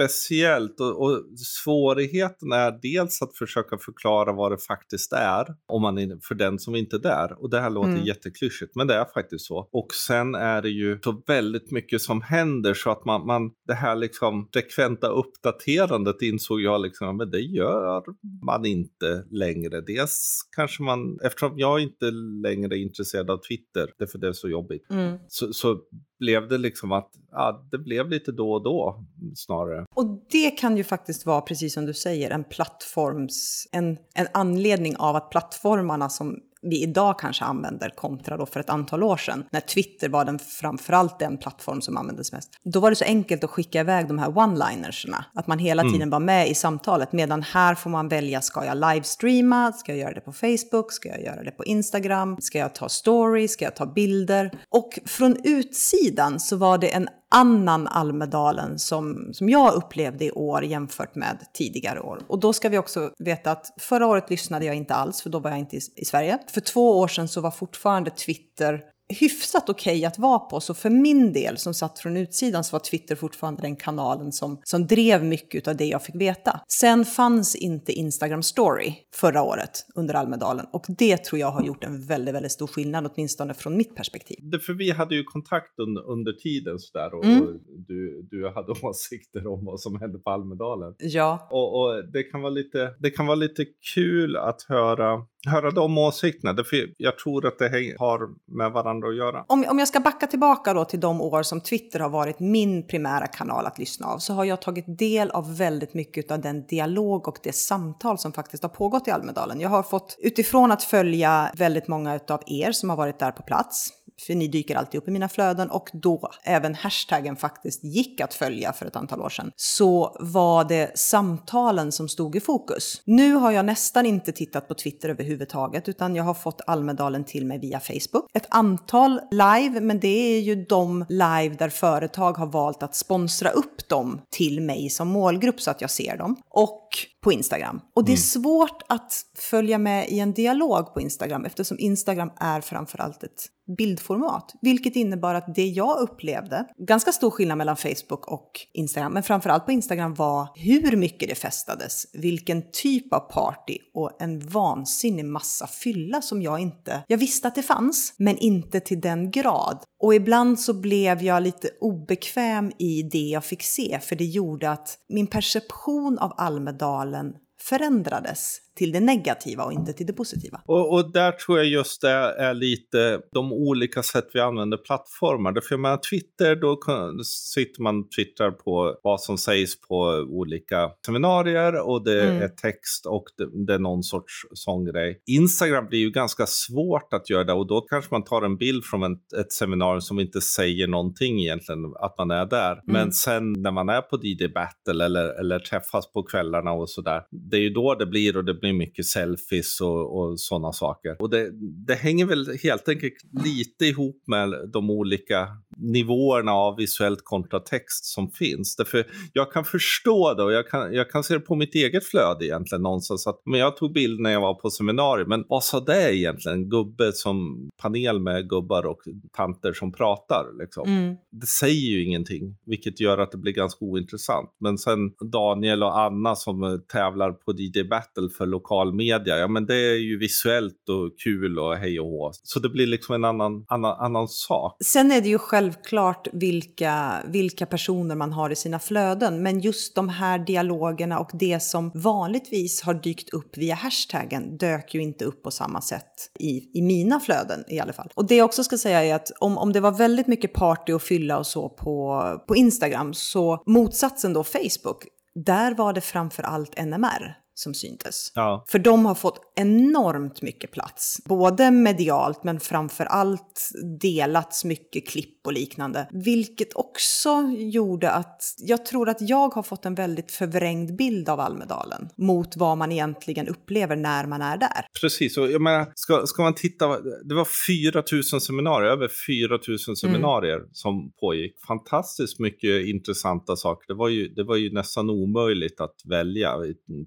[0.09, 5.99] speciellt och, och, svårigheten är dels att försöka förklara vad det faktiskt är om man
[5.99, 7.43] är, för den som inte är där.
[7.43, 8.05] Och det här låter mm.
[8.05, 9.69] jätteklyschigt men det är faktiskt så.
[9.73, 13.75] Och sen är det ju så väldigt mycket som händer så att man, man det
[13.75, 18.03] här liksom frekventa uppdaterandet insåg jag liksom, men det gör
[18.47, 19.81] man inte längre.
[19.81, 22.11] Dels kanske man, eftersom jag inte
[22.43, 25.19] längre är intresserad av Twitter, därför det är så jobbigt, mm.
[25.29, 25.81] så, så
[26.23, 29.05] blev det liksom att ja, det blev lite då och då
[29.35, 29.87] snarare.
[29.95, 34.97] Och det kan ju faktiskt vara, precis som du säger, en plattforms, en, en anledning
[34.97, 39.45] av att plattformarna som vi idag kanske använder kontra då för ett antal år sedan,
[39.51, 42.51] när Twitter var den framförallt den plattform som användes mest.
[42.65, 45.93] Då var det så enkelt att skicka iväg de här one-linerserna, att man hela mm.
[45.93, 49.99] tiden var med i samtalet, medan här får man välja, ska jag livestreama, ska jag
[49.99, 53.65] göra det på Facebook, ska jag göra det på Instagram, ska jag ta stories, ska
[53.65, 54.51] jag ta bilder?
[54.69, 60.65] Och från utsidan så var det en annan Almedalen som, som jag upplevde i år
[60.65, 62.19] jämfört med tidigare år.
[62.27, 65.39] Och då ska vi också veta att förra året lyssnade jag inte alls, för då
[65.39, 66.39] var jag inte i, i Sverige.
[66.51, 70.61] För två år sedan så var fortfarande Twitter hyfsat okej okay att vara på.
[70.61, 74.61] Så för min del som satt från utsidan så var Twitter fortfarande den kanalen som,
[74.65, 76.61] som drev mycket av det jag fick veta.
[76.69, 81.85] Sen fanns inte Instagram story förra året under Almedalen och det tror jag har gjort
[81.85, 84.37] en väldigt, väldigt stor skillnad, åtminstone från mitt perspektiv.
[84.41, 87.43] Det, för vi hade ju kontakt under, under tiden sådär och, mm.
[87.43, 87.49] och
[87.89, 90.95] du, du hade åsikter om vad som hände på Almedalen.
[90.99, 91.49] Ja.
[91.51, 95.99] Och, och, det, kan vara lite, det kan vara lite kul att höra höra de
[95.99, 96.65] åsikterna.
[96.65, 98.21] För jag tror att det har
[98.57, 99.45] med varandra att göra.
[99.49, 102.87] Om, om jag ska backa tillbaka då till de år som Twitter har varit min
[102.87, 106.67] primära kanal att lyssna av så har jag tagit del av väldigt mycket av den
[106.67, 109.61] dialog och det samtal som faktiskt har pågått i Almedalen.
[109.61, 113.43] Jag har fått utifrån att följa väldigt många av er som har varit där på
[113.43, 113.93] plats
[114.27, 118.35] för ni dyker alltid upp i mina flöden och då även hashtaggen faktiskt gick att
[118.35, 123.03] följa för ett antal år sedan, så var det samtalen som stod i fokus.
[123.05, 127.47] Nu har jag nästan inte tittat på Twitter överhuvudtaget, utan jag har fått Almedalen till
[127.47, 128.27] mig via Facebook.
[128.35, 128.82] Ett antal
[129.31, 134.21] live, men det är ju de live där företag har valt att sponsra upp dem
[134.31, 136.37] till mig som målgrupp så att jag ser dem.
[136.51, 136.89] Och
[137.23, 137.81] på Instagram.
[137.95, 138.23] Och det är mm.
[138.23, 144.53] svårt att följa med i en dialog på Instagram eftersom Instagram är framförallt ett bildformat.
[144.61, 149.67] Vilket innebar att det jag upplevde, ganska stor skillnad mellan Facebook och Instagram, men framförallt
[149.67, 155.67] på Instagram var hur mycket det festades, vilken typ av party och en vansinnig massa
[155.67, 159.79] fylla som jag inte, jag visste att det fanns, men inte till den grad.
[160.03, 164.71] Och ibland så blev jag lite obekväm i det jag fick se, för det gjorde
[164.71, 170.63] att min perception av Almedalen förändrades till det negativa och inte till det positiva.
[170.67, 175.53] Och, och där tror jag just det är lite de olika sätt vi använder plattformar.
[175.53, 176.79] För jag menar Twitter, då
[177.25, 179.97] sitter man och twittrar på vad som sägs på
[180.29, 182.43] olika seminarier och det mm.
[182.43, 185.23] är text och det, det, är någon sorts sån grej.
[185.27, 188.85] Instagram blir ju ganska svårt att göra det och då kanske man tar en bild
[188.85, 192.73] från en, ett seminarium som inte säger någonting egentligen att man är där.
[192.73, 192.83] Mm.
[192.87, 197.23] Men sen när man är på DD Battle eller, eller träffas på kvällarna och sådär,
[197.31, 201.17] det är ju då det blir och det blir mycket selfies och, och sådana saker.
[201.23, 201.51] Och det,
[201.87, 208.05] det hänger väl helt enkelt lite ihop med de olika nivåerna av visuellt kontra text
[208.05, 208.77] som finns.
[208.77, 212.05] Därför jag kan förstå det och jag kan, jag kan se det på mitt eget
[212.05, 213.27] flöde egentligen någonstans.
[213.27, 216.69] Att, men jag tog bild när jag var på seminarium, men vad sa det egentligen?
[216.69, 219.01] Gubbe som panel med gubbar och
[219.37, 220.45] tanter som pratar.
[220.59, 220.89] Liksom.
[220.89, 221.17] Mm.
[221.31, 224.51] Det säger ju ingenting, vilket gör att det blir ganska ointressant.
[224.61, 224.99] Men sen
[225.33, 229.99] Daniel och Anna som tävlar på DJ Battle för lokal media, ja men det är
[229.99, 232.31] ju visuellt och kul och hej och hå.
[232.43, 234.77] Så det blir liksom en annan, annan, annan sak.
[234.85, 239.95] Sen är det ju självklart vilka, vilka personer man har i sina flöden, men just
[239.95, 245.25] de här dialogerna och det som vanligtvis har dykt upp via hashtaggen dök ju inte
[245.25, 248.11] upp på samma sätt i, i mina flöden i alla fall.
[248.15, 250.93] Och det jag också ska säga är att om, om det var väldigt mycket party
[250.93, 256.43] och fylla och så på, på Instagram, så motsatsen då Facebook, där var det framför
[256.43, 258.33] allt NMR som syntes.
[258.35, 258.65] Ja.
[258.69, 265.47] För de har fått enormt mycket plats, både medialt men framför allt delats mycket klipp
[265.47, 266.09] och liknande.
[266.11, 271.41] Vilket också gjorde att jag tror att jag har fått en väldigt förvrängd bild av
[271.41, 274.87] Almedalen mot vad man egentligen upplever när man är där.
[275.01, 277.49] Precis, och jag menar, ska, ska man titta, det var
[277.93, 279.97] 4 000 seminarier, över 4 000 mm.
[279.97, 280.69] seminarier mm.
[280.73, 281.55] som pågick.
[281.67, 283.89] Fantastiskt mycket intressanta saker.
[283.89, 286.53] Det var ju, det var ju nästan omöjligt att välja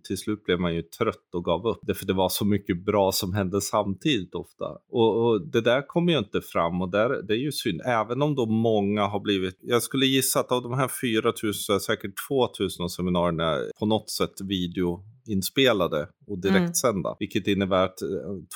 [0.07, 1.97] till slut slut blev man ju trött och gav upp.
[1.97, 4.65] För det var så mycket bra som hände samtidigt ofta.
[4.89, 7.81] Och, och det där kommer ju inte fram och där, det är ju synd.
[7.85, 11.79] Även om då många har blivit, jag skulle gissa att av de här 4000 är
[11.79, 17.09] säkert 2000 seminarierna på något sätt video inspelade och direktsända.
[17.09, 17.17] Mm.
[17.19, 17.97] Vilket innebär att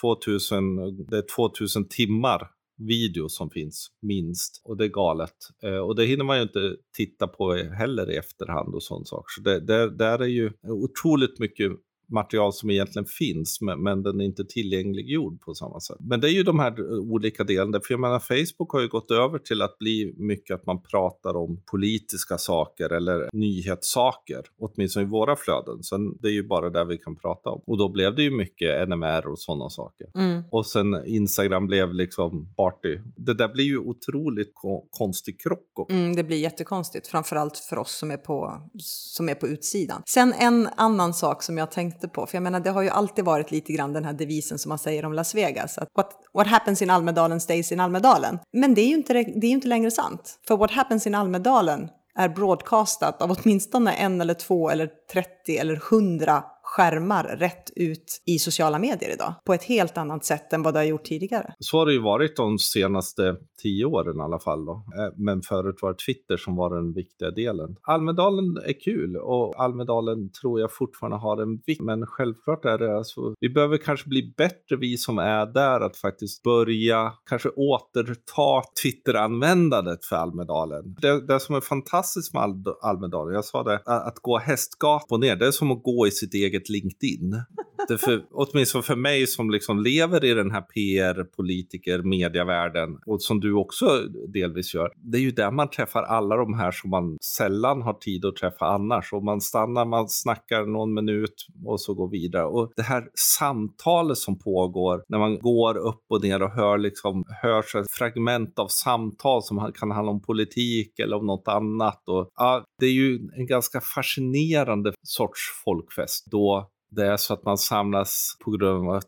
[0.01, 2.47] 2000, eh, det är 2000 timmar
[2.79, 4.61] video som finns, minst.
[4.65, 5.35] Och det är galet.
[5.63, 9.29] Eh, och det hinner man ju inte titta på heller i efterhand och sånt saker.
[9.29, 11.71] Så det, det, där är ju otroligt mycket
[12.09, 15.97] material som egentligen finns, men, men den är inte tillgängliggjord på samma sätt.
[15.99, 19.11] Men det är ju de här olika delarna, för jag menar Facebook har ju gått
[19.11, 25.09] över till att bli mycket att man pratar om politiska saker eller nyhetssaker, åtminstone i
[25.09, 25.83] våra flöden.
[25.83, 27.61] Sen det är ju bara det vi kan prata om.
[27.65, 30.07] Och då blev det ju mycket NMR och sådana saker.
[30.15, 30.43] Mm.
[30.51, 32.99] Och sen Instagram blev liksom party.
[33.15, 35.91] Det där blir ju otroligt ko konstig krock.
[35.91, 40.01] Mm, det blir jättekonstigt, framförallt för oss som är, på, som är på utsidan.
[40.05, 42.25] Sen en annan sak som jag tänkte meter på.
[42.25, 44.79] För jag menar, det har ju alltid varit lite grann den här devisen som man
[44.79, 45.77] säger om Las Vegas.
[45.77, 48.39] Att what, what happens in Almedalen stays in Almedalen.
[48.53, 50.39] Men det är ju inte, det är ju inte längre sant.
[50.47, 55.81] För what happens in Almedalen är broadcastat av åtminstone en eller två eller 30 eller
[55.91, 56.43] 100
[56.75, 60.79] skärmar rätt ut i sociala medier idag på ett helt annat sätt än vad det
[60.79, 61.53] har gjort tidigare.
[61.59, 64.65] Så har det ju varit de senaste tio åren i alla fall.
[64.65, 64.71] Då.
[64.71, 67.75] Eh, men förut var det Twitter som var den viktiga delen.
[67.81, 71.81] Almedalen är kul och Almedalen tror jag fortfarande har en vikt.
[71.81, 75.97] Men självklart är det alltså, vi behöver kanske bli bättre vi som är där att
[75.97, 80.95] faktiskt börja kanske återta Twitter-användandet för Almedalen.
[81.01, 82.43] Det, det som är fantastiskt med
[82.81, 86.11] Almedalen, jag sa det, att gå hästgap och ner, det är som att gå i
[86.11, 87.45] sitt eget LinkedIn.
[87.87, 93.21] Det för, åtminstone för mig som liksom lever i den här PR, politiker, medievärlden och
[93.21, 93.85] som du också
[94.27, 94.93] delvis gör.
[94.95, 98.35] Det är ju där man träffar alla de här som man sällan har tid att
[98.35, 99.13] träffa annars.
[99.13, 102.45] Och man stannar, man snackar någon minut och så går vidare.
[102.45, 103.03] Och det här
[103.39, 107.63] samtalet som pågår när man går upp och ner och hör, liksom, hör
[107.97, 112.03] fragment av samtal som kan handla om politik eller om något annat.
[112.07, 117.45] Och, ja, det är ju en ganska fascinerande sorts folkfest då det är så att
[117.45, 119.05] man samlas på grund av ett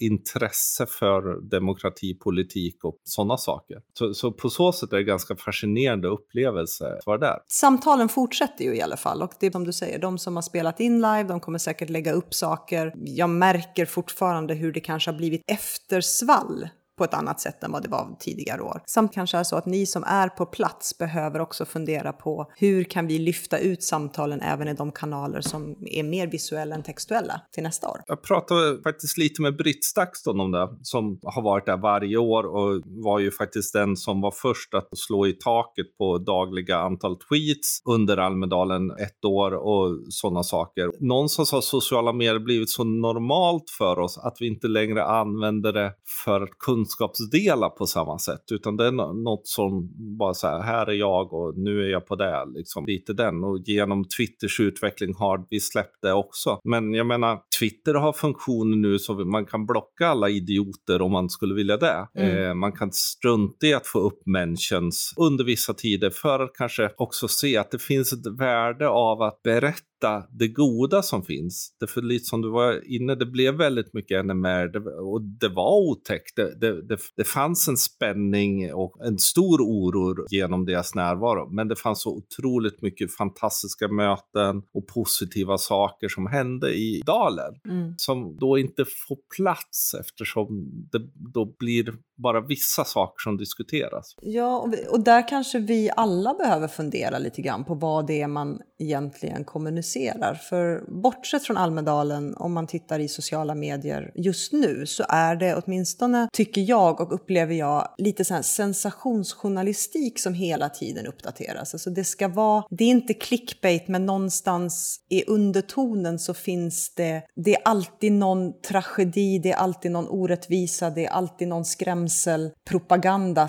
[0.00, 3.76] intresse för demokrati, politik och sådana saker.
[3.98, 7.38] Så, så, på så sätt är det en ganska fascinerande upplevelse att vara där.
[7.48, 10.42] Samtalen fortsätter ju i alla fall och det är som du säger, de som har
[10.42, 12.92] spelat in live, de kommer säkert lägga upp saker.
[12.96, 16.68] Jag märker fortfarande hur det kanske har blivit eftersvall
[16.98, 18.82] på ett annat sätt än vad det var tidigare år.
[18.86, 22.84] Samt kanske är så att ni som är på plats behöver också fundera på hur
[22.84, 27.40] kan vi lyfta ut samtalen även i de kanaler som är mer visuella än textuella
[27.52, 28.00] till nästa år.
[28.06, 32.44] Jag pratade faktiskt lite med Britt Stakston om det, som har varit där varje år
[32.44, 37.16] och var ju faktiskt den som var först att slå i taket på dagliga antal
[37.16, 40.90] tweets under Almedalen ett år och sådana saker.
[41.00, 45.92] Någonstans har sociala medier blivit så normalt för oss att vi inte längre använder det
[46.24, 50.60] för att kunna kunskapsdela på samma sätt, utan det är något som bara så här,
[50.60, 53.44] här är jag och nu är jag på det, liksom lite den.
[53.44, 56.58] Och genom Twitters utveckling har vi släppt det också.
[56.64, 61.30] Men jag menar, Twitter har funktioner nu så man kan blocka alla idioter om man
[61.30, 62.08] skulle vilja det.
[62.14, 62.38] Mm.
[62.38, 66.90] Eh, man kan strunta i att få upp mentions under vissa tider för att kanske
[66.96, 69.84] också se att det finns ett värde av att berätta
[70.30, 71.76] det goda som finns.
[71.80, 75.90] Därför lite som du var inne, det blev väldigt mycket NMR det, och det var
[75.90, 76.36] otäckt.
[76.36, 81.50] Det, det, det, det, fanns en spänning och en stor oro genom deras närvaro.
[81.50, 87.43] Men det fanns så otroligt mycket fantastiska möten och positiva saker som hände i dalen.
[87.64, 87.94] Mm.
[87.98, 94.14] Som då inte får plats eftersom det då blir bara vissa saker som diskuteras.
[94.22, 98.22] Ja, och, vi, och där kanske vi alla behöver fundera lite grann på vad det
[98.22, 100.34] är man egentligen kommunicerar.
[100.34, 105.54] För bortsett från Almedalen, om man tittar i sociala medier just nu, så är det
[105.54, 111.74] åtminstone, tycker jag och upplever jag, lite så sensationsjournalistik som hela tiden uppdateras.
[111.74, 117.22] Alltså det ska vara, det är inte clickbait, men någonstans i undertonen så finns det,
[117.36, 122.03] det är alltid någon tragedi, det är alltid någon orättvisa, det är alltid någon skrämselpropaganda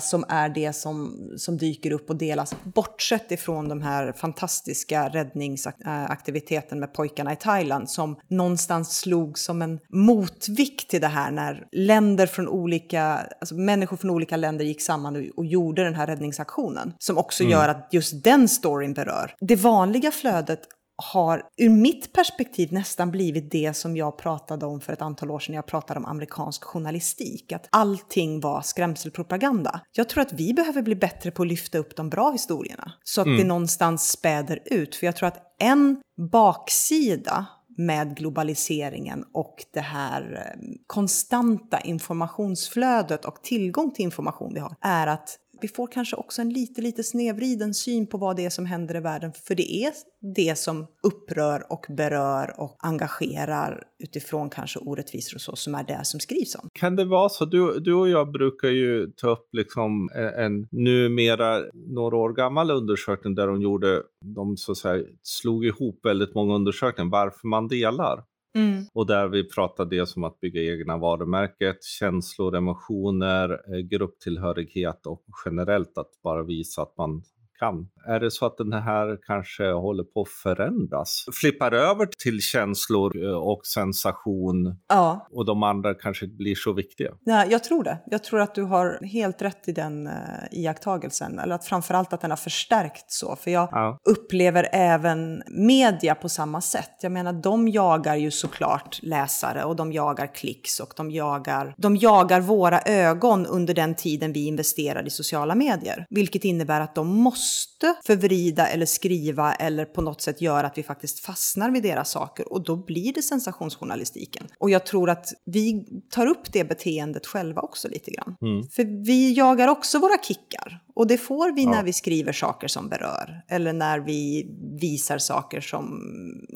[0.00, 2.54] som är det som, som dyker upp och delas.
[2.64, 9.78] Bortsett ifrån de här fantastiska räddningsaktiviteten med pojkarna i Thailand som någonstans slog som en
[9.88, 15.16] motvikt till det här när länder från olika, alltså människor från olika länder gick samman
[15.16, 16.92] och, och gjorde den här räddningsaktionen.
[16.98, 17.52] Som också mm.
[17.52, 19.34] gör att just den storyn berör.
[19.40, 20.60] Det vanliga flödet
[20.96, 25.38] har ur mitt perspektiv nästan blivit det som jag pratade om för ett antal år
[25.38, 27.52] sedan när jag pratade om amerikansk journalistik.
[27.52, 29.80] Att allting var skrämselpropaganda.
[29.92, 32.92] Jag tror att vi behöver bli bättre på att lyfta upp de bra historierna.
[33.04, 33.38] Så att mm.
[33.38, 34.94] det någonstans späder ut.
[34.96, 36.00] För jag tror att en
[36.32, 44.76] baksida med globaliseringen och det här eh, konstanta informationsflödet och tillgång till information vi har
[44.80, 48.50] är att vi får kanske också en lite, lite snedvriden syn på vad det är
[48.50, 49.32] som händer i världen.
[49.32, 49.92] För det är
[50.34, 56.04] det som upprör och berör och engagerar utifrån kanske orättvisor och så, som är det
[56.04, 56.68] som skrivs om.
[56.72, 57.44] Kan det vara så?
[57.44, 62.70] Du, du och jag brukar ju ta upp liksom en, en numera några år gammal
[62.70, 67.68] undersökning där de gjorde, de så att säga slog ihop väldigt många undersökningar varför man
[67.68, 68.24] delar.
[68.56, 68.84] Mm.
[68.92, 75.24] Och där vi pratar dels om att bygga egna varumärket, känslor, emotioner, eh, grupptillhörighet och
[75.44, 77.22] generellt att bara visa att man
[77.58, 77.88] kan.
[78.08, 81.24] Är det så att den här kanske håller på att förändras?
[81.40, 85.28] Flippar över till känslor eh, och sensation ja.
[85.32, 87.10] och de andra kanske blir så viktiga?
[87.24, 87.98] Ja, jag tror det.
[88.06, 90.12] Jag tror att du har helt rätt i den uh,
[90.52, 91.38] iakttagelsen.
[91.38, 93.36] Eller att framförallt att den har förstärkts så.
[93.36, 93.98] För jag ja.
[94.04, 96.90] upplever även media på samma sätt.
[97.02, 101.96] Jag menar, de jagar ju såklart läsare och de jagar klicks och de jagar, de
[101.96, 106.06] jagar våra ögon under den tiden vi investerar i sociala medier.
[106.10, 110.82] Vilket innebär att de måste förvrida eller skriva eller på något sätt göra att vi
[110.82, 114.46] faktiskt fastnar vid deras saker och då blir det sensationsjournalistiken.
[114.58, 118.36] Och jag tror att vi tar upp det beteendet själva också lite grann.
[118.42, 118.68] Mm.
[118.68, 121.70] För vi jagar också våra kickar och det får vi ja.
[121.70, 124.46] när vi skriver saker som berör eller när vi
[124.80, 126.00] visar saker som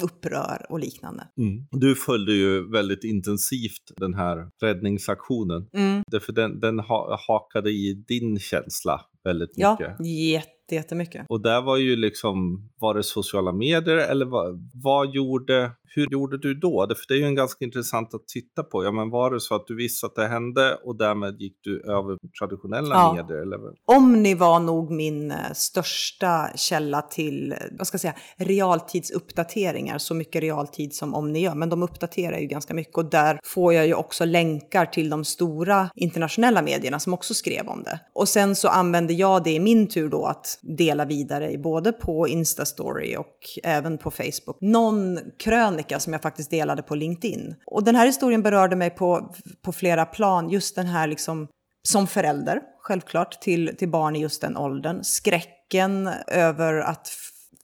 [0.03, 1.29] upprör och liknande.
[1.39, 1.67] Mm.
[1.71, 5.69] Du följde ju väldigt intensivt den här räddningsaktionen.
[5.75, 6.03] Mm.
[6.07, 9.97] Därför den, den ha, hakade i din känsla väldigt mycket.
[9.99, 11.27] Ja, jätte jättemycket.
[11.29, 16.39] Och där var ju liksom, var det sociala medier eller vad, vad gjorde hur gjorde
[16.39, 16.87] du då?
[16.89, 18.85] För det är ju en ganska intressant att titta på.
[18.85, 21.81] Ja, men var det så att du visste att det hände och därmed gick du
[21.81, 23.13] över traditionella ja.
[23.13, 23.43] medier?
[23.43, 23.59] Eller?
[23.85, 29.99] Omni var nog min eh, största källa till vad ska jag säga, realtidsuppdateringar.
[29.99, 31.55] Så mycket realtid som Omni gör.
[31.55, 35.25] Men de uppdaterar ju ganska mycket och där får jag ju också länkar till de
[35.25, 38.01] stora internationella medierna som också skrev om det.
[38.15, 42.29] Och sen så använde jag det i min tur då att dela vidare både på
[42.29, 44.61] Instastory och även på Facebook.
[44.61, 47.55] Någon krön Annika som jag faktiskt delade på LinkedIn.
[47.67, 50.51] Och den här historien berörde mig på, på flera plan.
[50.51, 51.49] Just den här liksom,
[51.89, 55.05] som förälder, självklart, till, till barn i just den åldern.
[55.05, 57.09] Skräcken över att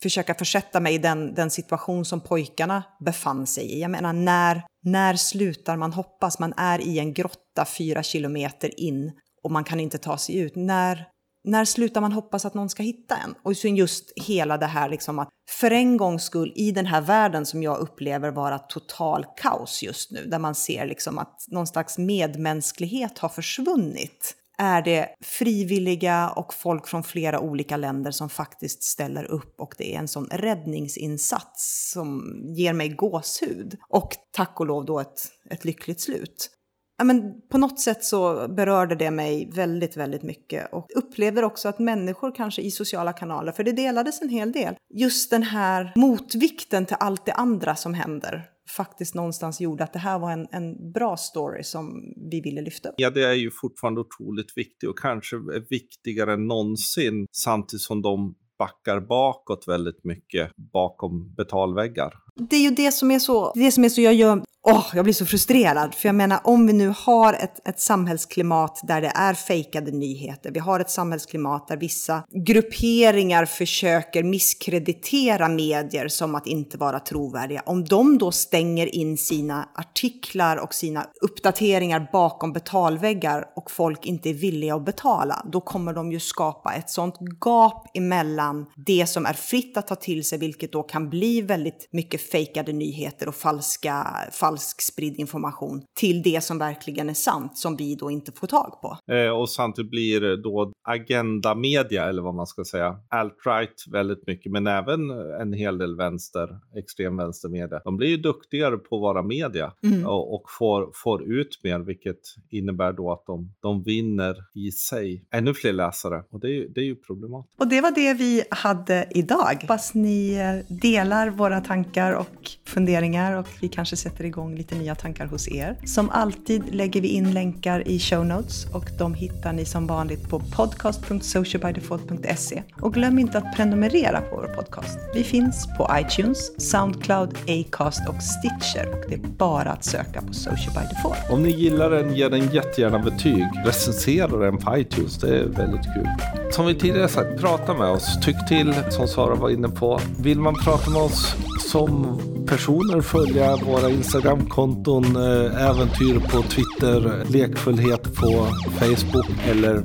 [0.03, 3.81] försöka försätta mig i den, den situation som pojkarna befann sig i.
[3.81, 6.39] Jag menar, när, när slutar man hoppas?
[6.39, 9.13] Man är i en grotta fyra kilometer in
[9.43, 10.57] och man kan inte ta sig ut.
[10.57, 11.07] När,
[11.47, 13.35] när slutar man hoppas att någon ska hitta en?
[13.43, 17.01] Och så just hela det här liksom att för en gångs skull i den här
[17.01, 21.67] världen som jag upplever vara total kaos just nu, där man ser liksom att någon
[21.67, 28.83] slags medmänsklighet har försvunnit, är det frivilliga och folk från flera olika länder som faktiskt
[28.83, 33.79] ställer upp och det är en sån räddningsinsats som ger mig gåshud.
[33.89, 36.51] Och tack och lov då ett, ett lyckligt slut
[36.99, 41.69] ja, men på något sätt så berörde det mig väldigt, väldigt mycket och upplever också
[41.69, 45.93] att människor kanske i sociala kanaler, för det delades en hel del, just den här
[45.97, 50.47] motvikten till allt det andra som händer faktiskt någonstans gjorde att det här var en,
[50.51, 52.95] en bra story som vi ville lyfta upp.
[52.99, 55.37] Ja, det är ju fortfarande otroligt viktigt och kanske
[55.71, 62.15] viktigare än någonsin samtidigt som de backar bakåt väldigt mycket bakom betalväggar.
[62.51, 65.05] Det är ju det som är så, det som är så jag gör Oh, jag
[65.05, 69.13] blir så frustrerad, för jag menar om vi nu har ett, ett samhällsklimat där det
[69.15, 76.47] är fejkade nyheter, vi har ett samhällsklimat där vissa grupperingar försöker misskreditera medier som att
[76.47, 77.63] inte vara trovärdiga.
[77.67, 84.31] Om de då stänger in sina artiklar och sina uppdateringar bakom betalväggar och folk inte
[84.31, 87.15] är villiga att betala, då kommer de ju skapa ett sånt
[87.45, 91.89] gap emellan det som är fritt att ta till sig, vilket då kan bli väldigt
[91.93, 97.59] mycket fejkade nyheter och falska, falska falsk spridd information till det som verkligen är sant
[97.59, 99.13] som vi då inte får tag på.
[99.15, 104.53] Eh, och samtidigt blir då agenda media eller vad man ska säga, alt-right väldigt mycket,
[104.53, 107.81] men även en hel del vänster, extrem vänstermedia.
[107.85, 110.07] De blir ju duktigare på att vara media mm.
[110.07, 115.25] och, och, får, får ut mer, vilket innebär då att de, de vinner i sig
[115.31, 117.61] ännu fler läsare och det är ju, det är ju problematiskt.
[117.61, 119.59] Och det var det vi hade idag.
[119.61, 124.75] Hoppas ni eh, delar våra tankar och funderingar och vi kanske sätter igång igång lite
[124.75, 125.77] nya tankar hos er.
[125.85, 130.29] Som alltid lägger vi in länkar i show notes och de hittar ni som vanligt
[130.29, 132.63] på podcast.socialbydefault.se.
[132.81, 134.99] Och glöm inte att prenumerera på vår podcast.
[135.15, 140.33] Vi finns på iTunes, Soundcloud, Acast och Stitcher och det är bara att söka på
[140.33, 141.31] Social by Default.
[141.31, 143.45] Om ni gillar den, ge den jättegärna betyg.
[143.65, 146.09] Recensera den på iTunes, det är väldigt kul.
[146.51, 148.19] Som vi tidigare sagt, prata med oss.
[148.23, 150.01] Tyck till, som Sara var inne på.
[150.21, 151.37] Vill man prata med oss
[151.67, 158.49] som personer följa våra Instagramkonton, eh, Äventyr på Twitter, Lekfullhet på
[158.79, 159.83] Facebook eller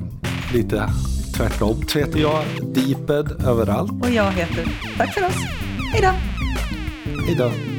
[0.54, 0.88] lite
[1.36, 3.92] tvärtom så heter jag Deeped överallt.
[4.02, 4.64] Och jag heter
[4.98, 5.36] Tack för oss.
[5.92, 6.12] Hej då!
[7.26, 7.71] Hej då!